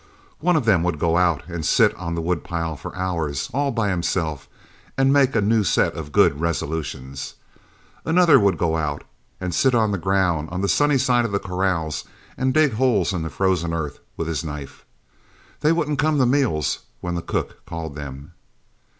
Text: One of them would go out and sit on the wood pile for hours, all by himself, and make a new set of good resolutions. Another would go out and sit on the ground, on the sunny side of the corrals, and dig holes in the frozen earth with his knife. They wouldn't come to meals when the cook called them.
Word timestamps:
One 0.39 0.55
of 0.55 0.65
them 0.65 0.81
would 0.81 0.97
go 0.97 1.15
out 1.15 1.47
and 1.47 1.63
sit 1.63 1.93
on 1.93 2.15
the 2.15 2.23
wood 2.23 2.43
pile 2.43 2.75
for 2.75 2.95
hours, 2.95 3.51
all 3.53 3.69
by 3.69 3.89
himself, 3.89 4.49
and 4.97 5.13
make 5.13 5.35
a 5.35 5.41
new 5.41 5.63
set 5.63 5.93
of 5.93 6.11
good 6.11 6.41
resolutions. 6.41 7.35
Another 8.03 8.39
would 8.39 8.57
go 8.57 8.77
out 8.77 9.03
and 9.39 9.53
sit 9.53 9.75
on 9.75 9.91
the 9.91 9.99
ground, 9.99 10.49
on 10.49 10.61
the 10.61 10.67
sunny 10.67 10.97
side 10.97 11.23
of 11.23 11.31
the 11.31 11.37
corrals, 11.37 12.03
and 12.35 12.51
dig 12.51 12.73
holes 12.73 13.13
in 13.13 13.21
the 13.21 13.29
frozen 13.29 13.75
earth 13.75 13.99
with 14.17 14.27
his 14.27 14.43
knife. 14.43 14.85
They 15.59 15.71
wouldn't 15.71 15.99
come 15.99 16.17
to 16.17 16.25
meals 16.25 16.79
when 17.01 17.13
the 17.13 17.21
cook 17.21 17.63
called 17.67 17.93
them. 17.95 18.31